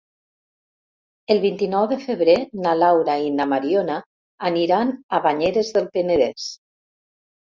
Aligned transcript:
El 1.33 1.41
vint-i-nou 1.41 1.83
de 1.91 1.97
febrer 2.05 2.37
na 2.63 2.71
Laura 2.83 3.17
i 3.25 3.29
na 3.39 3.47
Mariona 3.51 3.97
aniran 4.49 4.95
a 5.19 5.21
Banyeres 5.27 5.71
del 5.77 5.87
Penedès. 5.99 6.47